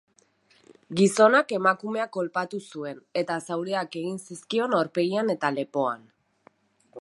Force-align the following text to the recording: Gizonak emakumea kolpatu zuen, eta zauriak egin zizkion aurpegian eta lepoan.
Gizonak 0.99 1.51
emakumea 1.57 2.07
kolpatu 2.17 2.61
zuen, 2.69 3.03
eta 3.23 3.37
zauriak 3.49 3.99
egin 4.01 4.19
zizkion 4.25 4.75
aurpegian 4.79 5.31
eta 5.37 5.53
lepoan. 5.59 6.03